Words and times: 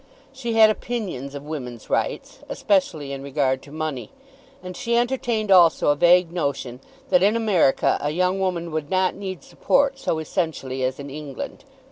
She 0.33 0.53
had 0.53 0.71
opinions 0.71 1.35
of 1.35 1.43
women's 1.45 1.87
rights, 1.87 2.39
especially 2.49 3.11
in 3.13 3.21
regard 3.21 3.61
to 3.61 3.71
money; 3.71 4.09
and 4.63 4.75
she 4.75 4.97
entertained 4.97 5.51
also 5.51 5.89
a 5.89 5.95
vague 5.95 6.31
notion 6.31 6.79
that 7.09 7.21
in 7.21 7.35
America 7.35 7.99
a 8.01 8.09
young 8.09 8.39
woman 8.39 8.71
would 8.71 8.89
not 8.89 9.13
need 9.13 9.43
support 9.43 9.99
so 9.99 10.17
essentially 10.17 10.83
as 10.83 10.99
in 10.99 11.11
England. 11.11 11.65